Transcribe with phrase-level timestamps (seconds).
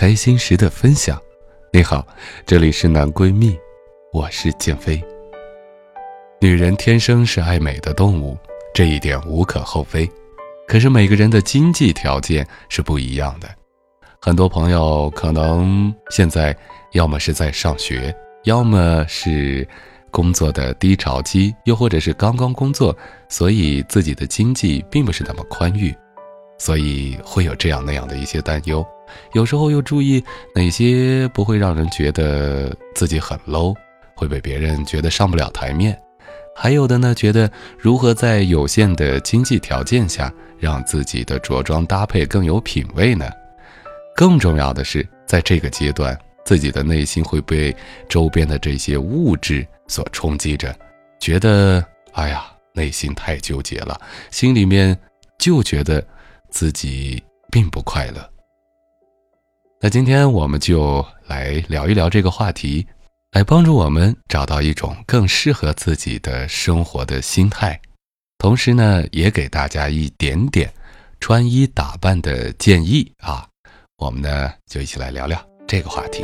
[0.00, 1.20] 开心时的分享。
[1.74, 2.06] 你好，
[2.46, 3.54] 这里是男闺蜜，
[4.14, 4.98] 我是建飞。
[6.40, 8.34] 女人天生是爱美的动物，
[8.72, 10.10] 这一点无可厚非。
[10.66, 13.48] 可是每个人的经济条件是不一样的，
[14.22, 16.56] 很多朋友可能现在
[16.92, 18.10] 要么是在上学，
[18.44, 19.68] 要么是
[20.10, 22.96] 工作的低潮期，又或者是刚刚工作，
[23.28, 25.94] 所以自己的经济并不是那么宽裕。
[26.58, 28.82] 所以会有这样那样的一些担忧，
[29.32, 30.22] 有时候又注意
[30.54, 33.74] 哪些不会让人觉得自己很 low，
[34.14, 35.94] 会被别人觉得上不了台面；
[36.54, 43.30] 还有的呢，觉得如何在有限的经济条件下让自己的着装搭配更有品味呢？
[44.14, 47.74] 更重要的是，在这个阶段，自己的内心会被
[48.08, 50.74] 周边的这些物质所冲击着，
[51.18, 54.98] 觉得哎呀，内心太纠结了，心里面
[55.38, 56.04] 就觉得。
[56.52, 58.29] 自己并不快乐。
[59.82, 62.86] 那今天我们就来聊一聊这个话题，
[63.32, 67.80] 来帮助我们找到一种更适合自己的生活的心态，
[68.36, 70.70] 同时呢，也给大家一点点
[71.18, 73.46] 穿衣打扮的建议啊。
[73.96, 76.22] 我们呢就一起来聊聊这个话题。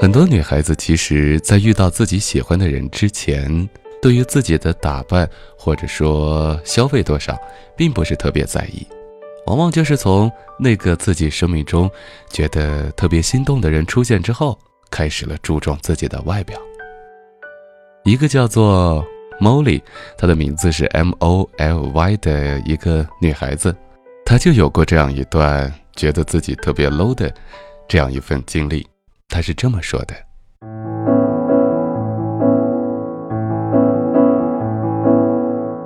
[0.00, 3.68] 很多女孩子其实，在遇到自己喜欢的人之前。
[4.02, 5.28] 对于自己的打扮，
[5.58, 7.36] 或者说消费多少，
[7.76, 8.86] 并不是特别在意，
[9.46, 11.88] 往往就是从那个自己生命中
[12.28, 14.58] 觉得特别心动的人出现之后，
[14.90, 16.58] 开始了注重自己的外表。
[18.04, 19.04] 一个叫做
[19.40, 19.80] Molly，
[20.18, 23.74] 她的名字是 M O L Y 的一个女孩子，
[24.24, 27.32] 她就有过这样一段觉得自己特别 low 的
[27.86, 28.86] 这样一份经历。
[29.28, 30.14] 她是这么说的。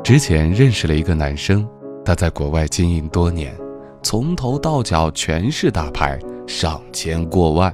[0.02, 1.68] 之前认识了一个男生，
[2.04, 3.54] 他在国外经营多年，
[4.02, 7.72] 从头到脚全是大牌，上千过万。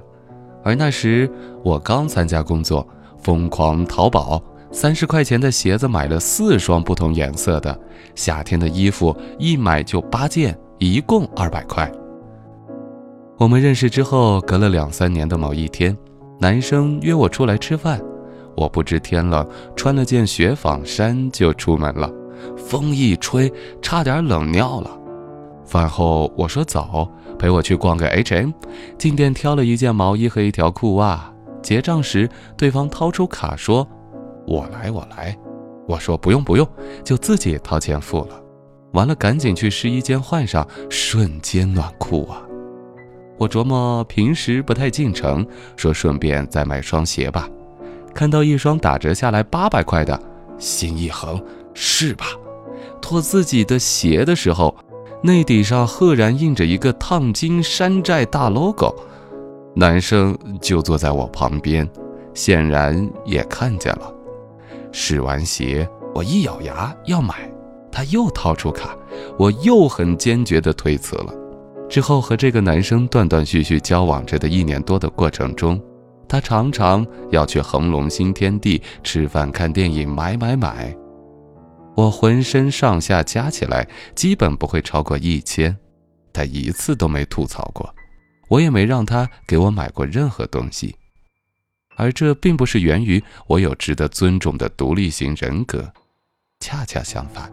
[0.64, 1.31] 而那时
[1.62, 2.86] 我刚参加工作，
[3.22, 4.42] 疯狂淘宝，
[4.72, 7.78] 三十块钱的鞋子买了四双不同颜色的，
[8.15, 11.91] 夏天的衣服一买就八件，一共二百块。
[13.38, 15.97] 我们认识之后，隔了两三年的某一天，
[16.41, 18.00] 男生约我出来吃饭，
[18.56, 22.10] 我不知天冷，穿了件雪纺衫就出门了。
[22.56, 24.91] 风一吹，差点冷尿了。
[25.64, 27.08] 饭后我说走，
[27.38, 28.50] 陪我去逛个 H&M，
[28.97, 31.32] 进店挑了一件毛衣和一条裤袜。
[31.62, 33.86] 结账时，对方掏出卡说
[34.47, 35.36] ：“我来，我来。”
[35.88, 36.69] 我说：“不用，不用，
[37.02, 38.41] 就自己掏钱付了。”
[38.94, 42.42] 完了，赶紧去试衣间换上，瞬间暖裤啊！
[43.36, 45.44] 我琢磨平时不太进城，
[45.76, 47.48] 说顺便再买双鞋吧。
[48.14, 50.18] 看到一双打折下来八百块的，
[50.58, 51.38] 心一横。
[51.78, 52.25] 是吧？
[53.03, 54.75] 脱自己的鞋的时候，
[55.22, 58.94] 内底上赫然印着一个烫金山寨大 logo。
[59.75, 61.86] 男生就坐在我旁边，
[62.32, 64.10] 显然也看见了。
[64.91, 67.53] 试完鞋，我一咬牙要买，
[67.92, 68.97] 他又掏出卡，
[69.39, 71.34] 我又很坚决地推辞了。
[71.91, 75.78] 之后和这个男生断断续续交往着的一年多的过程中，
[76.27, 80.97] 他常常要去恒隆新天地吃饭、看电影、买买买。
[81.97, 85.75] 我浑身上下加起来基本不会超过一千，
[86.33, 87.93] 他一次都没吐槽过，
[88.48, 90.95] 我也没让他给我买过任何东西，
[91.97, 95.91] 而这并不是源于我有值得尊重的独立型人格，
[96.60, 97.51] 恰恰相反，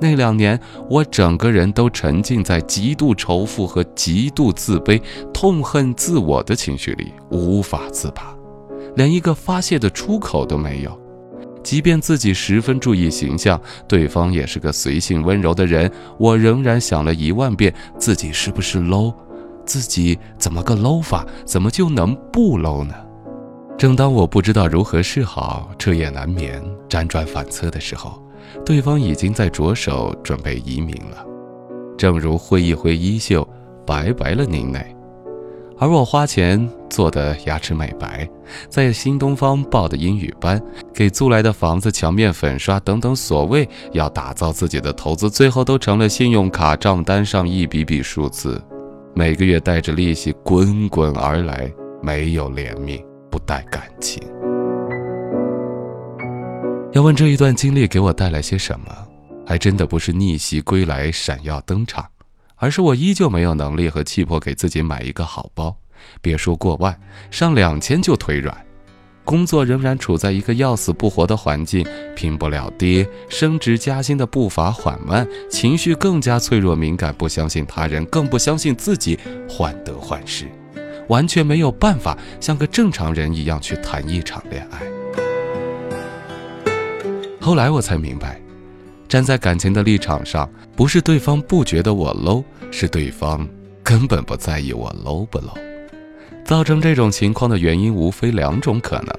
[0.00, 0.58] 那两年
[0.88, 4.98] 我整个人都沉浸在极度仇富和极度自卑、
[5.34, 8.34] 痛恨自我的情绪里，无法自拔，
[8.96, 11.03] 连一个发泄的出口都没有。
[11.64, 19.12] 即便自己十分注意形象，对方也是个随性温柔的人，我仍然想了一万遍自己是不是 low，
[19.64, 21.26] 自己怎么个 low 法？
[21.44, 22.94] 怎么就能不 low 呢？
[23.76, 28.22] 正当我不知道如何是好，彻夜难眠，辗转反侧的时候，
[28.64, 31.26] 对方已经在着手准备移民了。
[31.96, 33.46] 正如挥一挥衣袖，
[33.86, 34.94] 拜拜了您嘞。
[35.78, 38.28] 而我花钱做的牙齿美白，
[38.68, 40.62] 在新东方报的英语班，
[40.94, 48.62] 给租来的房子墙面粉刷等等，所谓要打造自己的投资，最后都成了信用卡账单上一笔笔数字，
[49.14, 54.22] 每个月带着利息滚滚而来，没有怜悯，不带感情。
[56.92, 58.86] 要问这一段经历给我带来些什么，
[59.44, 62.06] 还真的不是逆袭归来闪耀登场。
[62.56, 65.76] 而是我依旧没有能力和气魄给自己买一个好包，
[66.20, 66.98] 别说过万，
[67.30, 68.56] 上两千就腿软。
[69.24, 79.18] 工作仍然处在一个要死不活的环境，拼不了爹，升职加薪的步伐缓慢，情绪更加脆弱敏感，不相信他人，更不相信自己，
[79.48, 80.46] 患得患失，
[81.08, 84.82] 完全没有办法像个正常人一样去谈一场恋爱。
[87.40, 88.43] 后来我才明白。
[89.08, 93.46] 站在感情的立场上，不是对方不觉得我 low，是对方
[93.82, 95.58] 根本不在意我 low 不 low。
[96.44, 99.14] 造成这种情况的原因无非两种可能：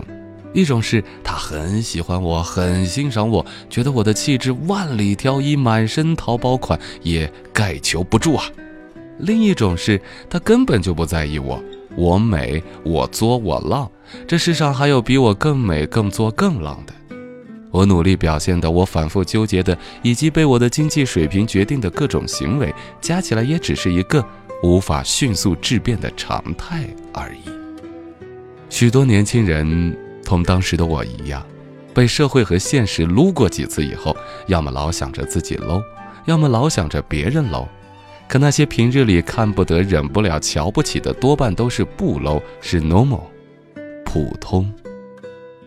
[0.54, 8.46] 一种是他很喜欢我，很欣赏我，觉得我的气质万里挑一，满身淘宝款也盖求不住啊；
[9.18, 10.00] 另一种是
[10.30, 11.64] 他根本就不在意我，
[11.96, 13.90] 我美，我作，我浪，
[14.28, 16.94] 这世上还有比我更美、更作、更浪的。
[17.76, 24.26] 我努力表现的，我反复纠结的，以及被我的经济水平决定的各种行为，加起来也只是一个
[24.64, 27.50] 无法迅速质变的常态而已。
[28.70, 29.94] 许多年轻人
[30.24, 31.46] 同当时的我一样，
[31.94, 34.16] 被社会和现实撸过几次以后，
[34.48, 35.84] 要么老想着自己 low，
[36.24, 37.68] 要么老想着别人 low。
[38.30, 43.24] 可那些平日里看不得、忍不了、瞧不起的，多半都是不 low，是 normal，
[44.06, 44.72] 普通。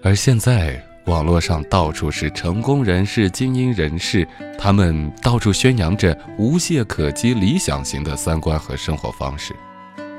[0.02, 0.82] 而现在。
[1.08, 4.28] 网络上到处是成功人士、精英人士，
[4.58, 9.56] 他们到处宣扬着无懈可击、理想型的三观和生活方式。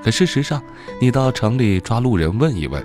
[0.03, 0.61] 可事实上，
[0.99, 2.83] 你到城里抓路人问一问：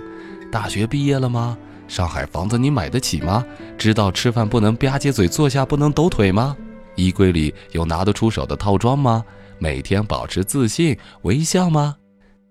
[0.51, 1.57] 大学毕业了吗？
[1.87, 3.43] 上海房子你买得起吗？
[3.75, 6.55] 知道吃饭不能吧唧嘴、坐下不能抖腿吗？
[6.95, 9.25] 衣柜里有拿得出手的套装吗？
[9.57, 11.95] 每天保持自信、微笑吗？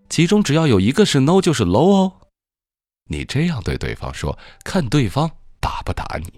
[0.08, 2.12] 其中只要有一个是 no，就是 low 哦。
[3.06, 5.30] 你这样对对方说，看对方。
[5.64, 6.30] 打不打你？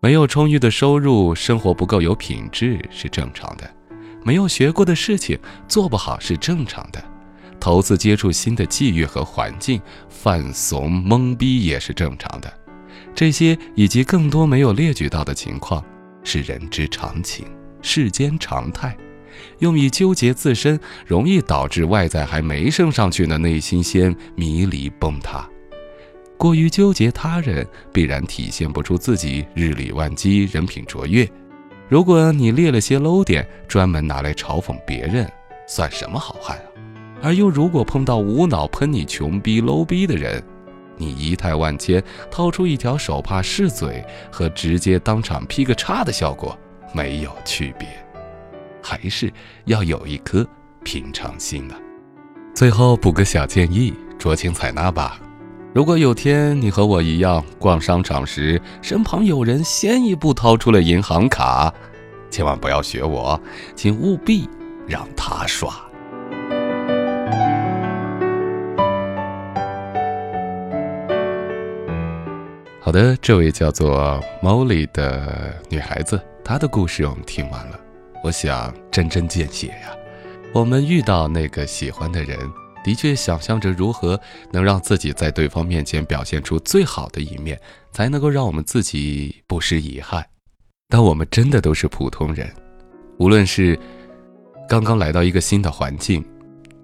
[0.00, 3.64] 没有充裕的收入，生活不够有品质是正常的；
[4.22, 7.00] 没有学过的事情做不好是正常的；
[7.58, 12.52] 头次接触新的际遇和环境，犯怂懵逼也是正常的。
[13.14, 15.82] 这些以及更多没有列举到的情况，
[16.22, 17.46] 是人之常情，
[17.80, 18.94] 世间常态。
[19.60, 25.48] 用以纠结自身，容易导致外在还没升上去呢，内心先迷离崩塌。
[26.36, 31.28] 过于纠结他人，必然体现不出自己日理万机、人品卓越。
[31.88, 35.30] 如果你列了些 low 点，专门拿来嘲讽别人，
[35.66, 36.66] 算什么好汉啊？
[37.22, 40.42] 而又如果碰到无脑喷你穷逼、low 逼的人，
[40.96, 46.58] 你仪态万千，掏出一条手帕试嘴，和直接当场劈个叉的效果
[46.92, 47.88] 没有区别。
[48.82, 49.32] 还是
[49.64, 50.46] 要有一颗
[50.84, 51.78] 平常心啊！
[52.54, 55.20] 最后补个小建议，酌情采纳吧。
[55.76, 61.70] 如果有天你和我一样逛商场时，身旁有人先一步掏出了银行卡，
[62.30, 63.38] 千万不要学我，
[63.74, 64.48] 请务必
[64.88, 65.70] 让他刷。
[72.80, 77.78] 好的，这位叫做 Molly 的女孩子，她的故事我们听完了。
[78.24, 79.92] 我想针针见血呀，
[80.54, 82.38] 我们遇到那个喜欢的人。
[82.86, 84.18] 的确，想象着如何
[84.52, 90.24] 能让自己在对方面前表现出最好的一面，才能够让我们自己不失遗憾。
[90.88, 92.48] 但我们真的都是普通人，
[93.18, 93.76] 无论是
[94.68, 96.24] 刚刚来到一个新的环境、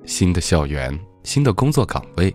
[0.04, 2.34] 新的校园、新的工作岗位，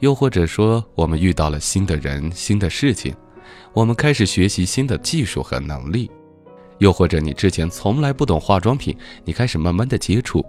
[0.00, 3.14] 又或者说我们遇到了新的人、新的事情，
[3.72, 6.10] 我们开始学习新的技术和能力，
[6.78, 10.44] 又或者你之前从来不懂化妆品，你开始慢慢的接触，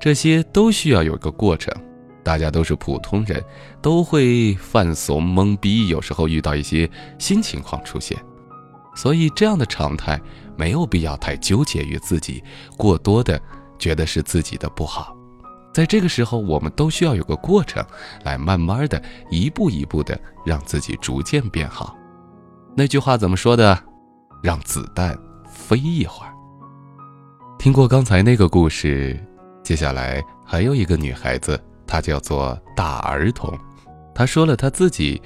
[0.00, 1.74] 这些都需要有一个过程。
[2.26, 3.40] 大家都是普通人，
[3.80, 6.90] 都会犯怂懵逼，有时候遇到一些
[7.20, 8.18] 新情况出现，
[8.96, 10.20] 所以这样的常态
[10.56, 12.42] 没有必要太纠结于自己，
[12.76, 13.40] 过多的
[13.78, 15.16] 觉得是自己的不好。
[15.72, 17.80] 在这个时候，我们都需要有个过程，
[18.24, 21.96] 来慢慢的一步一步的让自己逐渐变好。
[22.76, 23.78] 那句话怎么说的？
[24.42, 25.16] 让子弹
[25.48, 26.32] 飞一会儿。
[27.56, 29.16] 听过刚才那个故事，
[29.62, 30.20] 接下来。
[30.48, 33.56] 还有一个女孩子，他叫做大儿童。
[34.14, 35.20] 他说了他自己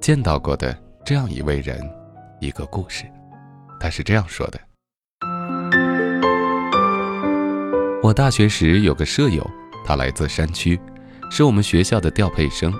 [0.00, 1.80] 见到过的这样一位人，
[2.40, 3.04] 一个故事。
[3.78, 4.60] 他是这样说的：
[8.02, 9.48] 我大学时有个舍友，
[9.86, 10.78] 他来自山区，
[11.30, 12.72] 是我们学校的调配生。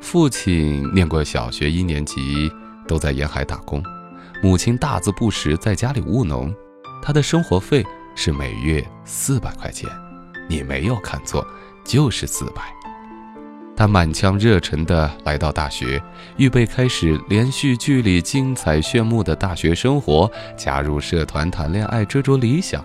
[0.00, 2.50] 父亲念过小学一年级，
[2.88, 3.80] 都在沿海打工；
[4.42, 6.52] 母亲大字不识，在家里务农。
[7.00, 7.84] 他的生活费
[8.16, 9.88] 是每月四百块钱。
[10.48, 11.46] 你没有看错，
[11.84, 12.62] 就是四百。
[13.74, 16.00] 他满腔热忱地来到大学，
[16.36, 22.84] 预备开始连续剧里精彩炫目的大学生活，加入社团、谈恋爱、追逐理想。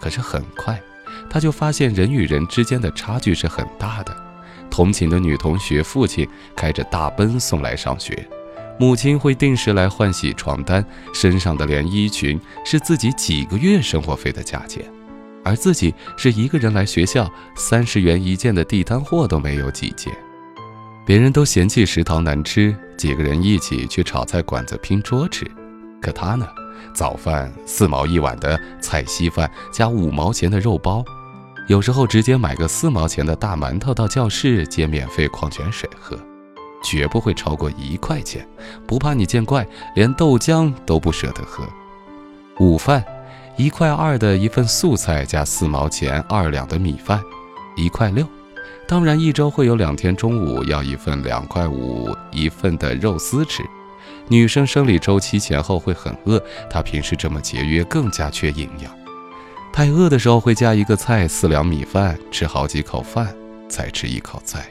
[0.00, 0.78] 可是很快，
[1.30, 4.14] 他就发现人与人之间的差距是很大的。
[4.70, 8.28] 同寝的女同学父亲开着大奔送来上学，
[8.78, 10.84] 母亲会定时来换洗床单，
[11.14, 14.84] 身上的连衣裙是自己几个月生活费的价钱。
[15.44, 20.12] 而自己是一个人来学校，三十元一件的地摊货都没有几件。
[21.06, 25.44] 别人都嫌弃食堂难吃，几个人一起去炒菜馆子拼桌吃。
[26.00, 26.48] 可他呢，
[26.94, 31.04] 早饭四毛一碗的菜稀饭加五毛钱的肉包，
[31.68, 36.18] 有时候直接买个四毛钱的大馒头到教室接免费矿泉水喝，
[36.82, 38.48] 绝不会超过一块钱。
[38.86, 41.68] 不怕你见怪，连豆浆都不舍得喝。
[42.60, 43.04] 午饭。
[43.56, 47.22] 一块二的一份素菜加四毛钱二两的米饭，
[47.76, 48.26] 一块六。
[48.86, 53.62] 当然，一周会有两天中午要一份两块五一份的肉丝吃。
[54.28, 58.92] 女生生理周期前后会很饿，她平时这么节约更加缺营养。
[59.72, 63.34] 太饿的时候会加一个菜四两米饭，吃好几口饭，
[63.68, 64.66] 再吃一口菜。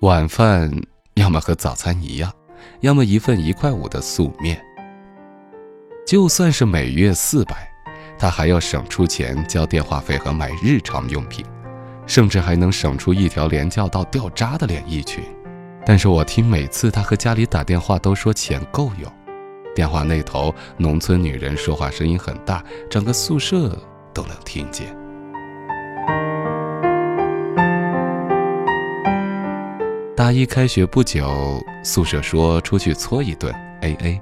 [0.00, 0.70] 晚饭
[1.14, 2.32] 要么和早餐一样，
[2.80, 4.60] 要么一份一块五的素面。
[6.06, 7.69] 就算是每月四百。
[8.20, 11.42] 他还要省出钱交电话费和买日常用品，
[12.06, 15.24] 甚至还能省出一条连叫到掉渣的连衣裙。
[15.86, 19.10] 但是我听每次他和家里打电话都说钱够用，
[19.74, 23.74] 电话那头农村女人说话声音很大，整个宿舍
[24.12, 24.94] 都能听见。
[30.14, 33.50] 大一开学不久，宿舍说出去搓一顿
[33.80, 34.20] A A，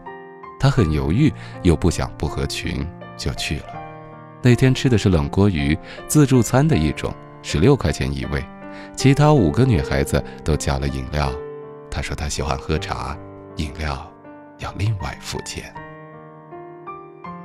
[0.61, 1.33] 他很犹豫，
[1.65, 2.87] 又不想不合群，
[3.17, 3.88] 就去了。
[4.43, 5.77] 那天吃的是冷锅鱼，
[6.07, 8.45] 自助餐的一种，十六块钱一位。
[8.97, 11.33] 其他五个女孩子都叫了饮料。
[11.91, 13.17] 她说她喜欢喝茶，
[13.57, 14.11] 饮料
[14.59, 15.65] 要另外付钱。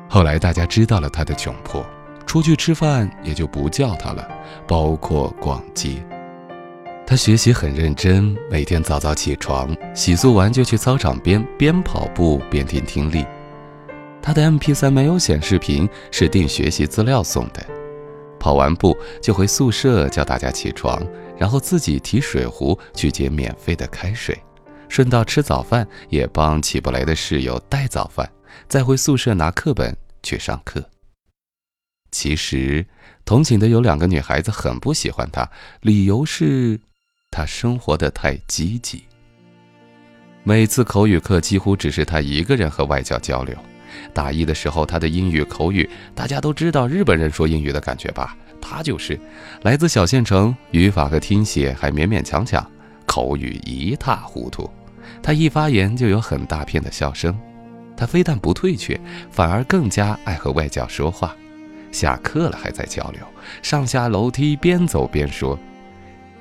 [0.07, 1.83] 后来大家知道了她的窘迫，
[2.27, 4.27] 出去吃饭也就不叫她了，
[4.67, 6.03] 包括逛街。
[7.05, 13.25] 她学习很认真，每天早早起床，洗漱完就去操场边边跑步边听听力。
[14.23, 17.61] 他的 MP3 没有显示屏，是订学习资料送的。
[18.39, 21.05] 跑完步就回宿舍叫大家起床，
[21.37, 24.41] 然后自己提水壶去接免费的开水，
[24.87, 28.31] 顺道吃早饭，也帮起不来的室友带早饭，
[28.69, 30.81] 再回宿舍拿课本去上课。
[32.11, 32.85] 其实，
[33.25, 35.49] 同寝的有两个女孩子很不喜欢他，
[35.81, 36.79] 理由是，
[37.29, 39.03] 他生活的太积极。
[40.43, 43.57] 每次口语课几乎只是他一个人和外教交流。
[44.13, 48.35] 大一的时候，他的英语口语，大家都知道日本人说英语的感觉吧？
[48.61, 49.19] 他就是
[49.63, 52.65] 来自小县城，语法和听写还勉勉强强，
[53.05, 54.69] 口语一塌糊涂。
[55.21, 57.37] 他一发言就有很大片的笑声。
[57.95, 61.35] 他非但不退却，反而更加爱和外教说话。
[61.91, 63.21] 下课了还在交流，
[63.61, 65.57] 上下楼梯边走边说。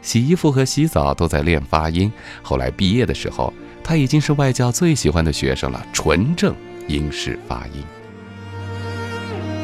[0.00, 2.10] 洗衣服和洗澡都在练发音。
[2.40, 3.52] 后来毕业的时候，
[3.84, 6.54] 他已经是外教最喜欢的学生了，纯正。
[6.88, 7.82] 英式发音。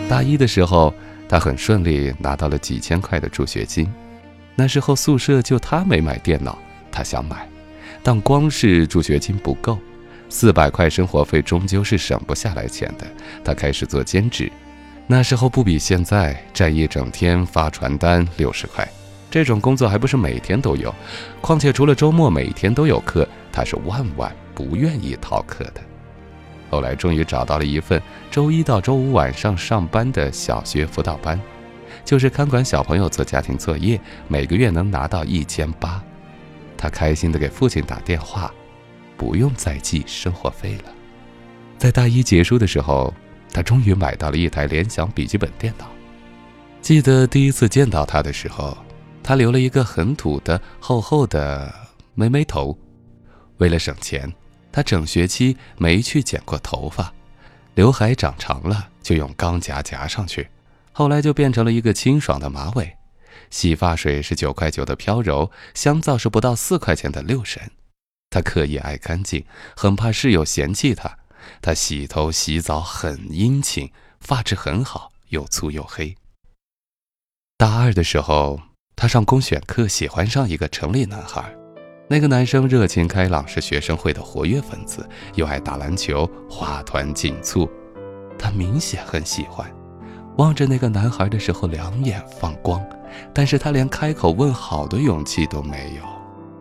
[0.08, 0.94] 大一的时候，
[1.28, 3.92] 他很顺利拿到了几千块的助学金。
[4.54, 6.58] 那时候宿舍就他没买电脑，
[6.90, 7.48] 他想买，
[8.02, 9.78] 但光是助学金不够，
[10.28, 13.06] 四百块生活费终究是省不下来钱的。
[13.44, 14.50] 他开始做兼职，
[15.06, 18.88] 那时候不比现在，站一整天发传单六十块，
[19.30, 20.92] 这种工作还不是每天都有，
[21.40, 25.80] 况且除了周末每天都有课，他是万万不愿意逃课的。
[26.70, 31.40] 后来终于找到了一份周一到周五晚上上班的小学辅导班，
[32.04, 36.02] 就是看管小朋友做家庭作业，每个月能拿到一千八。
[36.76, 38.52] 他开心地给父亲打电话，
[39.16, 40.92] 不用再寄生活费了。
[41.76, 43.12] 在大一结束的时候，
[43.52, 45.86] 他终于买到了一台联想笔记本电脑。
[46.80, 48.76] 记得第一次见到他的时候，
[49.22, 51.72] 他留了一个很土的厚厚的
[52.14, 52.78] 妹妹头，
[53.56, 54.32] 为了省钱。
[54.78, 57.12] 他整学期没去剪过头发，
[57.74, 60.48] 刘海长长了就用钢夹夹上去，
[60.92, 62.96] 后来就变成了一个清爽的马尾。
[63.50, 67.72] 洗发水是九块九的飘柔，香皂是不到四块钱的六神。
[68.30, 69.44] 他刻意爱干净，
[69.76, 71.18] 很怕室友嫌弃他。
[71.60, 76.14] 他洗头洗澡很殷勤，发质很好，又粗又黑。
[77.56, 78.60] 大二的时候，
[78.94, 81.57] 他上公选课，喜欢上一个城里男孩。
[82.10, 87.68] 那个男生热情开朗，是学生会的活跃分子，又爱打篮球，花团锦簇。
[88.38, 89.70] 他明显很喜欢。
[90.38, 92.82] 望着那个男孩的时候，两眼放光，
[93.34, 96.02] 但是他连开口问好的勇气都没有。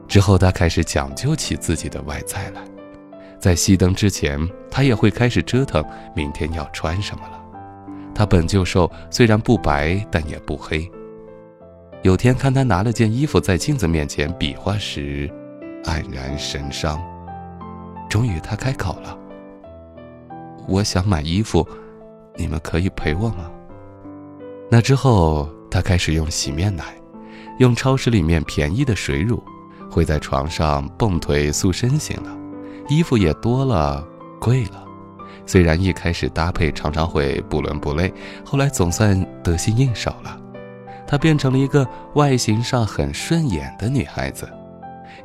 [0.05, 2.61] 之后，他开始讲究起自己的外在来。
[3.39, 4.37] 在熄灯之前，
[4.69, 5.81] 他也会开始折腾
[6.13, 7.39] 明天要穿什么了。
[8.13, 10.91] 他本就瘦，虽然不白，但也不黑。
[12.01, 15.29] 有天看他拿了件衣服在镜子面前比划时，
[15.87, 17.01] 黯然神伤。
[18.07, 19.17] 终于，他开口了
[20.69, 21.67] ：“我想买衣服，
[22.35, 23.49] 你们可以陪我吗？”
[24.69, 26.83] 那之后，他开始用洗面奶，
[27.59, 29.41] 用超市里面便宜的水乳，
[29.89, 32.37] 会在床上蹦腿塑身形了。
[32.89, 34.05] 衣服也多了，
[34.39, 34.85] 贵了。
[35.45, 38.13] 虽然一开始搭配常常会不伦不类，
[38.45, 40.37] 后来总算得心应手了。
[41.05, 44.47] 她变成了一个外形上很顺眼的女孩子。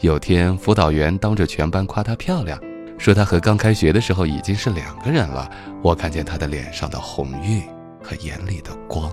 [0.03, 2.61] 有天辅导员当着全班夸她漂亮，
[2.99, 5.49] 说她和刚开学的时候已经是两个人了。
[5.81, 7.63] 我看见她的脸上的红晕
[8.03, 9.11] 和眼里的光。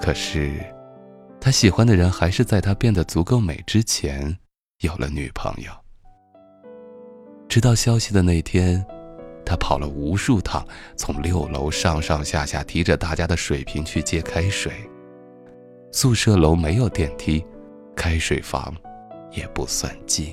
[0.00, 0.58] 可是，
[1.40, 4.36] 他喜欢的人还是在他变得足够美之前
[4.80, 5.70] 有了女朋友。
[7.48, 8.84] 知道消息的那天，
[9.44, 14.72] 他跑了无数趟，从六楼上上下下提着大家的水瓶去接开水。
[15.92, 17.44] 宿舍楼没有电梯，
[17.98, 18.72] 开水房
[19.32, 20.28] 也不算近。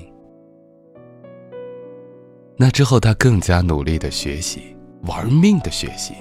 [2.56, 6.14] 那之后，他更加努力的学习，玩命的学习，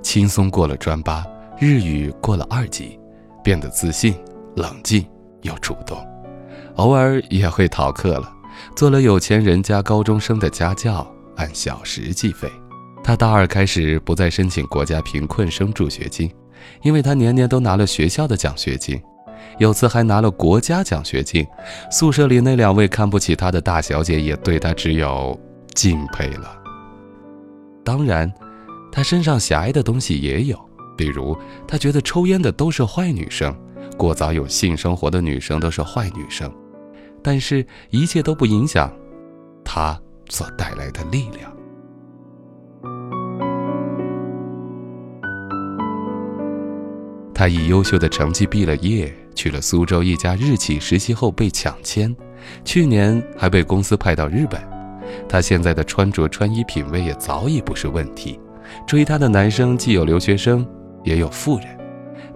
[0.00, 1.26] 轻松过了专八，
[1.58, 2.98] 日语过了二级，
[3.42, 4.14] 变得自信、
[4.54, 5.04] 冷静
[5.42, 5.98] 又主动，
[6.76, 8.32] 偶尔也会逃课了。
[8.76, 11.04] 做了有钱人家高中生的家教，
[11.36, 12.48] 按小时计费。
[13.02, 16.32] 他大二开始不再申请国家贫困生助学金，
[16.82, 19.02] 因为他年年都拿了学校的奖学金，
[19.58, 21.46] 有次还拿了国家奖学金。
[21.90, 25.38] 宿舍里那两位看不起他的大小姐也对他只有
[25.74, 26.56] 敬佩了。
[27.84, 28.32] 当然，
[28.90, 30.58] 他身上狭隘的东西也有，
[30.96, 33.54] 比如他觉得抽烟的都是坏女生，
[33.96, 36.52] 过早有性生活的女生都是坏女生。
[37.22, 38.92] 但是，一切都不影响
[39.64, 41.52] 他所带来的力量。
[47.42, 52.14] 他以优秀的成绩毕了业，去了苏州一家日企实习后被抢签，
[52.64, 54.62] 去年还被公司派到日本。
[55.28, 58.38] 他现在的穿着、穿衣品味也早已不是问题。
[58.86, 60.64] 追他的男生既有留学生，
[61.02, 61.66] 也有富人，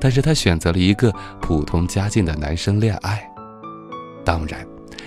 [0.00, 3.24] 但是他选择了一个普通家境的男生恋爱。
[4.24, 4.66] 当然。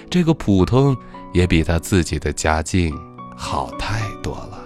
[0.09, 0.95] 这个普通
[1.33, 2.97] 也比他自己的家境
[3.35, 4.58] 好太多了。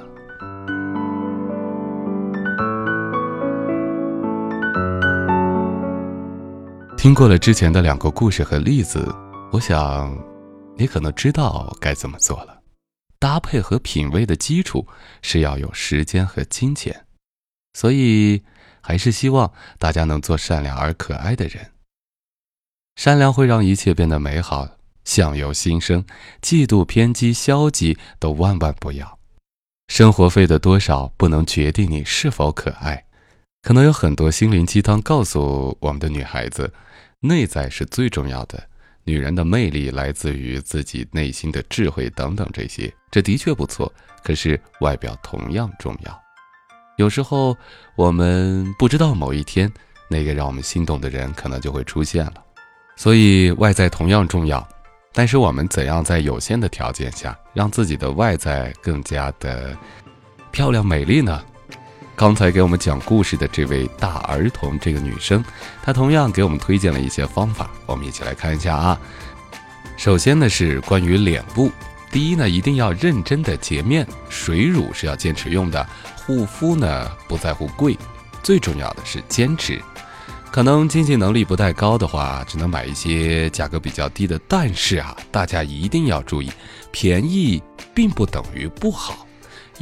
[7.03, 9.13] 听过了之前的两个故事和例子，
[9.51, 10.17] 我想，
[10.77, 12.61] 你可能知道该怎么做了。
[13.19, 14.87] 搭配和品味的基础
[15.21, 17.05] 是要有时间和金钱，
[17.73, 18.41] 所以
[18.79, 21.71] 还是希望大家能做善良而可爱的人。
[22.95, 24.65] 善良会让一切变得美好。
[25.03, 26.05] 相由心生，
[26.41, 29.19] 嫉妒、偏激、消极都万万不要。
[29.89, 33.03] 生活费的多少不能决定你是否可爱。
[33.61, 36.73] 可能有很多心灵鸡汤告诉我们的女孩子，
[37.25, 38.61] 内在是最重要的。
[39.05, 43.91] 女人的魅力来自于自己内心的智慧等等这些，这的确不错。
[44.21, 46.21] 可是外表同样重要。
[46.97, 47.55] 有时候
[47.95, 49.71] 我们不知道某一天，
[50.09, 52.33] 那个让我们心动的人可能就会出现了。
[52.95, 54.65] 所以外在同样重要。
[55.13, 59.77] 但是我们怎样在有限的条件下，让自己的外在更加的
[60.51, 61.43] 漂亮美丽呢？
[62.15, 65.43] 刚才给我们讲故事的这位大儿童这个女生，
[65.81, 68.99] 她同样给我们推荐了一些方法，我们一起来看一下啊。
[69.97, 71.71] 首先呢是关于脸部，
[72.11, 77.97] 第一呢一定要认真的洁面，水乳是要坚持用的，护肤呢不在乎贵，
[78.43, 79.81] 最重要的是坚持。
[80.51, 84.39] 可能经济能力不太高的话，只能买一些价格比较低的。
[84.47, 86.51] 但是啊，大家一定要注意，
[86.91, 89.25] 便宜并不等于不好，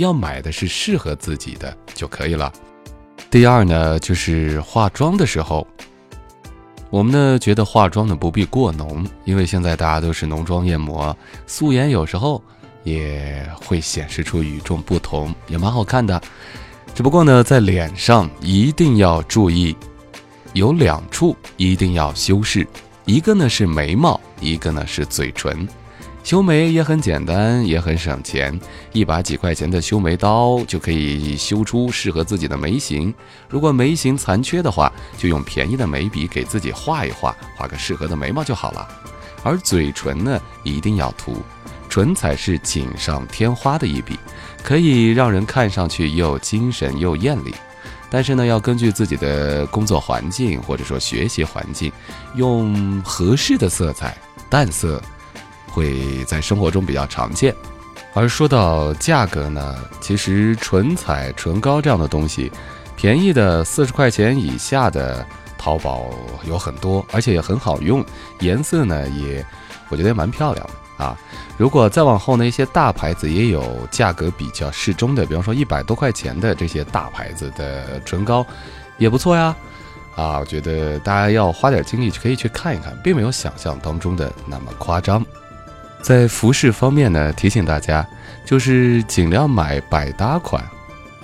[0.01, 2.51] 要买的是适合自己的就可以了。
[3.29, 5.65] 第二呢，就是化妆的时候，
[6.89, 11.15] 我们呢觉得化妆呢不必过浓，因为现在大家都是浓妆艳抹，
[11.47, 12.43] 素颜有时候
[12.83, 16.21] 也会显示出与众不同，也蛮好看的。
[16.93, 19.75] 只不过呢，在脸上一定要注意。
[20.53, 22.67] 有两处一定要修饰，
[23.05, 25.65] 一个呢是眉毛，一个呢是嘴唇。
[26.23, 28.57] 修眉也很简单，也很省钱，
[28.93, 33.13] 一把几块钱的修眉刀就可以修出适合自己的眉形。
[33.49, 38.87] 如果眉形残缺的话，就用便宜的眉笔给自己画一画，画个适合的眉毛就好了。
[39.43, 41.37] 而嘴唇呢，一定要涂，
[41.89, 44.17] 唇彩是锦上添花的一笔，
[44.63, 47.53] 可以让人看上去又精神又艳丽。
[48.11, 51.91] 但是呢，要根据自己的工作环境或者说学习环境，
[52.35, 54.15] 用合适的色彩，
[54.49, 55.01] 淡色。
[55.71, 57.55] 会在生活中比较常见，
[58.13, 62.51] 而说到价格呢，其实唇彩、唇膏这样的东西，
[62.95, 65.25] 便宜的四十块钱以下的
[65.57, 66.09] 淘宝
[66.45, 68.03] 有很多，而且也很好用，
[68.39, 69.45] 颜色呢也
[69.89, 71.17] 我觉得也蛮漂亮的啊。
[71.57, 78.45] 如果再往后呢，一些大牌子也有价格比较适中的，比方说一百多块钱的这些大牌子的唇膏，
[78.97, 79.55] 也不错呀。
[80.15, 85.25] 啊，我觉得大家要花点精力去可以去看一看，并没有想象当中的那么夸张。
[86.01, 88.05] 在服饰方面呢，提醒大家，
[88.43, 90.63] 就是尽量买百搭款，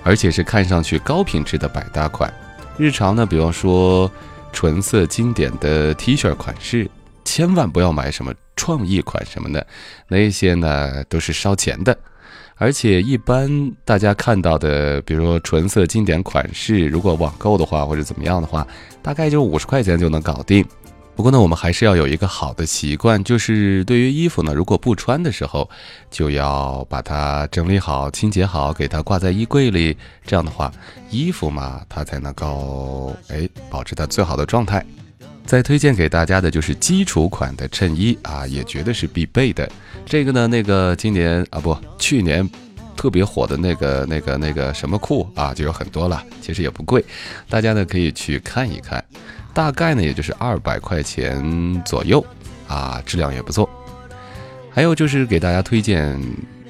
[0.03, 2.31] 而且是看上去高品质的百搭款。
[2.77, 4.09] 日常呢，比方说
[4.53, 6.89] 纯色经典的 T 恤款式，
[7.25, 9.65] 千万不要买什么创意款什么的，
[10.07, 11.97] 那些呢都是烧钱的。
[12.59, 18.65] 而且一般大家看到的，比如说纯色经典款式，如果网购的话或者怎么样的话，
[19.01, 20.63] 大概就五十块钱就能搞定。
[21.17, 25.67] 不过呢，我们还是要有一个好的习惯，就是对于衣服呢，如果不穿的时候，
[26.12, 29.97] 就要把它整理好、清洁好，给它挂在衣柜里。
[30.27, 30.71] 这样的话，
[31.10, 34.86] 衣服嘛，它才能够哎保持它最好的状态。
[35.43, 39.67] 再推荐给大家的就是基础款的衬衣啊，也绝对是必备的。
[40.06, 42.47] 这个呢，那个今年啊不，去年
[42.95, 47.03] 特别火的那个、那个、那个什么裤啊，就有很多了，其实也不贵，
[47.49, 49.03] 大家呢可以去看一看。
[49.58, 52.24] 大概呢，也就是二百块钱左右
[52.67, 53.67] 啊，质量也不错。
[54.70, 56.15] 还有就是给大家推荐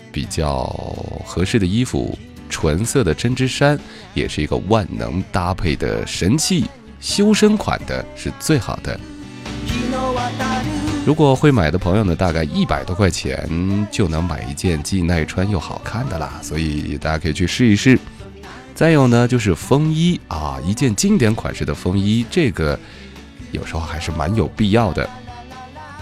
[0.10, 0.64] 比较
[1.26, 2.18] 合适的衣服，
[2.50, 3.78] 纯色的针织衫
[4.14, 6.64] 也是一个万能搭配的神器，
[7.02, 8.98] 修身款的是最好的。
[11.06, 18.00] 如果会买的朋友呢，大概一百多块钱就能买一件既耐穿又好看的啦，所以大家可以去试一试。
[18.78, 22.80] 再有呢，就是风衣啊，一件经典款式的风衣，这个
[23.52, 25.10] 有时候还是蛮有必要的。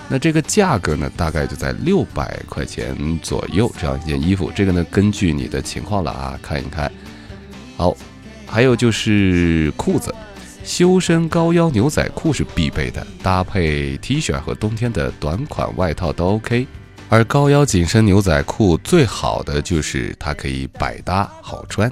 [0.10, 4.52] 那这个价格呢，大概就在六百块钱左右，这样一件衣服。
[4.54, 6.92] 这个呢，根据你的情况了啊，看一看。
[7.78, 7.96] 好，
[8.46, 10.14] 还有就是裤子，
[10.66, 16.68] 修身高腰牛仔裤是必备的，搭配 T 恤和冬天的短款外套都 OK。
[17.08, 21.90] 而高腰紧身牛仔裤最好的就是它可以百搭好穿。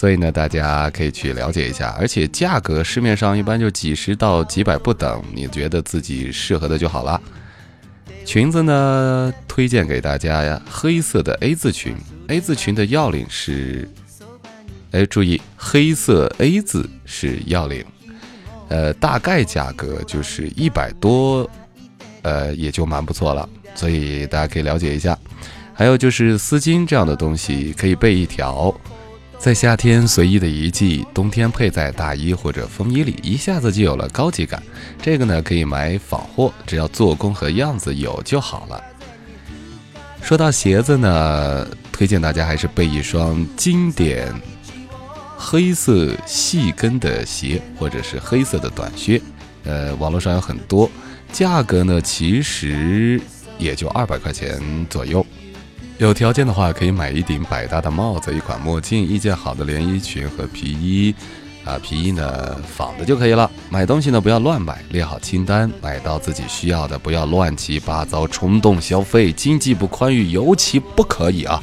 [0.00, 7.20] 所以呢，大家可以去了解一下，而且价格市面上一般就几十到几百不等，你觉得自己适合的就好了。
[8.24, 11.94] 裙子呢，推荐给大家呀，黑色的 A 字裙
[12.28, 13.86] ，A 字裙的要领是，
[14.92, 17.84] 哎，注意黑色 A 字是要领，
[18.70, 21.46] 呃，大概价格就是一百多，
[22.22, 25.18] 呃，也就蛮不错了，所以大家可以了解一下。
[25.74, 28.74] 还有就是丝巾这样的东西，可以备一条。
[29.40, 34.62] 在夏天随意的一系，冬天配在大衣或者风衣里，一下子就有了高级感。
[35.00, 38.78] 这个呢，可以买仿货，只要做工和样子有就好了。
[40.20, 44.30] 说到鞋子呢，推荐大家还是备一双经典
[45.38, 49.18] 黑色细跟的鞋，或者是黑色的短靴。
[49.64, 50.90] 呃，网络上有很多，
[51.32, 53.18] 价格呢其实
[53.56, 55.24] 也就二百块钱左右。
[56.06, 61.14] 有条件的话，可以买一顶百搭的帽子，一款墨镜，一件好的连衣裙和皮衣，
[61.62, 63.50] 啊，皮衣呢仿的就可以了。
[63.68, 71.62] 买东西呢不要乱买，列好清单，买到自己需要的，不要乱七八糟冲动消费，经济不宽裕尤其不可以啊。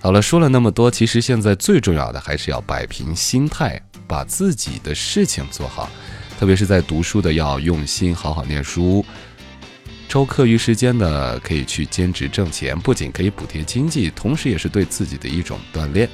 [0.00, 5.88] 好了，说了那么多，其实现在最重要的还是要摆平心态，把自己的事情做好，
[6.36, 9.04] 特别是在读书的要用心好好念书。
[10.12, 16.06] 抽课余时间呢，可以去兼职挣钱，不仅可以补贴经济，同时也是对自己的一种锻炼。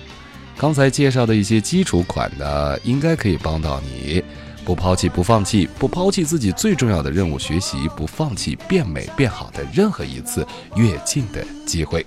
[0.57, 4.23] 刚才介绍的一些基础款呢，应该可以帮到你，
[4.65, 12.07] 不抛弃，不放弃，不抛弃自己最重要的任务——学习，不放弃变美变好的任何一次跃进的机会。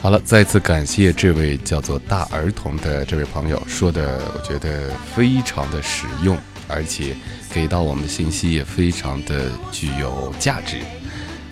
[0.00, 6.38] 好了，再次感谢这位叫做大儿童的这位朋友说的，我觉得非常的实用。
[6.68, 7.16] 而且
[7.50, 10.78] 给到我们的信息也非常的具有价值，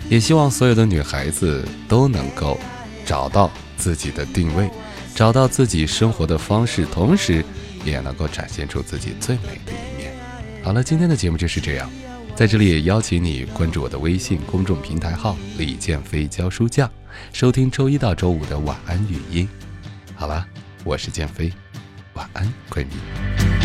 [0.09, 2.57] 也希望所有的女孩子都能够
[3.05, 4.69] 找到自己的定位，
[5.13, 7.43] 找到自己生活的方式，同时
[7.83, 10.13] 也能够展现出自己最美的一面。
[10.63, 11.89] 好了，今天的节目就是这样，
[12.35, 16.89] 在这里也邀请你关注我的微信公众平台号“李建飞教书匠”，
[17.33, 19.47] 收听周一到周五的晚安语音。
[20.15, 20.45] 好了，
[20.83, 21.51] 我是建飞，
[22.13, 23.56] 晚安，闺蜜。